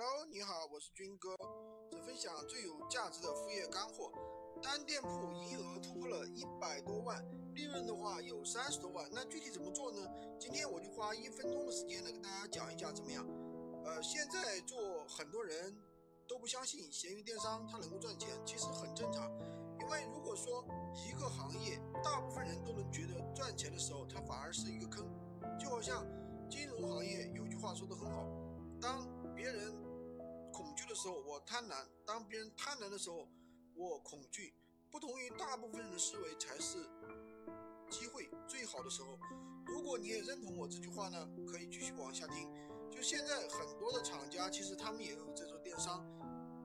[0.00, 1.34] Hello，你好，我是军哥，
[1.90, 4.12] 只分享最有价值的副业干货。
[4.62, 7.20] 单店铺营业额突破了一百多万，
[7.52, 9.98] 利润的话有三十多万，那具体怎么做呢？
[10.38, 13.26] 今天我就花一分钟的时间来跟大家讲一讲怎么样。
[13.84, 15.76] 呃，现在做很多人
[16.28, 19.28] 都不相信闲鱼电商它能够赚钱，其实很正常。
[19.80, 25.04] 因为如果说一个行业大部分人都能觉得赚钱的时候，它反而是一个坑。
[25.58, 26.06] 就好像
[26.48, 28.24] 金融行业有句话说的很好，
[28.80, 29.04] 当
[29.34, 29.67] 别人
[30.98, 33.28] 时候，我贪婪；当别人贪婪的时候，
[33.76, 34.52] 我恐惧。
[34.90, 36.78] 不同于大部分人的思维才是
[37.88, 39.16] 机会最好的时候。
[39.64, 42.50] 如果你也认同我这句话呢，可以继续往下听。
[42.90, 46.04] 就现在很多的厂家，其实他们也有在做电商，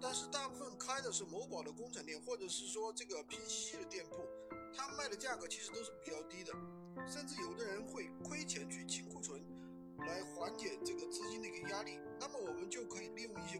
[0.00, 4.16] 但是大部分开的是某宝的工厂店，或者是说这个拼夕夕的店铺，
[4.74, 6.54] 他们卖的价格其实都是比较低的，
[7.06, 9.44] 甚至有的人会亏钱去清库存。
[10.06, 13.51] 来缓解这个资金的一个压力，那么我们就可以利用一些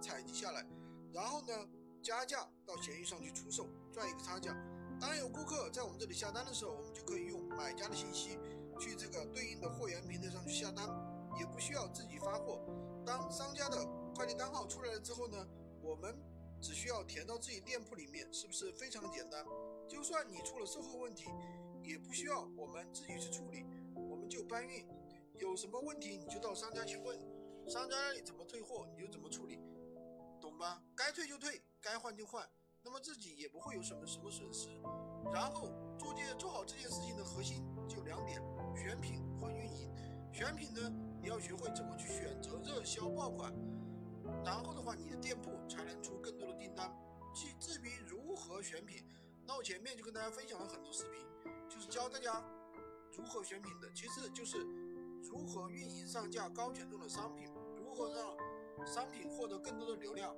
[0.00, 0.64] 采集下来，
[1.12, 1.68] 然后呢
[2.02, 4.56] 加价到闲鱼上去出售，赚一个差价。
[5.00, 8.38] 当有顾客在我们这里下单的时候，我们就可以用买家的信息
[8.80, 10.88] 去这个对应的货源平台上去下单，
[11.38, 12.60] 也不需要自己发货。
[13.06, 15.46] 当商家的快递单号出来了之后呢，
[15.80, 16.16] 我们
[16.60, 19.44] 只需要填到自己店铺里面，是不是非常简单？
[19.88, 21.30] 就算你出了售后问题，
[21.82, 23.64] 也不需要我们自己去处理，
[23.94, 24.84] 我们就搬运。
[25.38, 27.16] 有什么问题你就到商家去问，
[27.68, 29.47] 商家那里怎么退货你就怎么处理，
[31.08, 32.46] 该退就退，该换就换，
[32.82, 34.68] 那么自己也不会有什么什么损失。
[35.32, 38.42] 然后做件做好这件事情的核心就两点：
[38.76, 39.90] 选品和运营。
[40.34, 40.92] 选品呢，
[41.22, 43.50] 你要学会怎么去选择热销爆款，
[44.44, 46.94] 然后的话你的店铺才能出更多的订单。
[47.34, 49.02] 至至于如何选品，
[49.46, 51.26] 那我前面就跟大家分享了很多视频，
[51.70, 52.44] 就是教大家
[53.16, 54.58] 如何选品的，其次就是。
[55.24, 57.48] 如何运营上架高权重的商品？
[57.76, 60.34] 如何让商品获得更多的流量？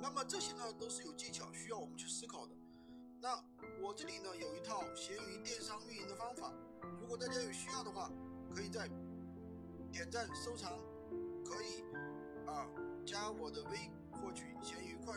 [0.00, 2.54] 那么这些呢，都是有技巧需要我们去思考的。
[3.20, 3.42] 那
[3.82, 6.52] 我这里呢，有一套闲鱼电商运营的方法，
[7.00, 8.10] 如果大家有需要的话，
[8.54, 8.88] 可以在
[9.90, 10.72] 点赞收藏，
[11.44, 11.82] 可以
[12.46, 12.66] 啊
[13.04, 15.14] 加我的微获取闲鱼快。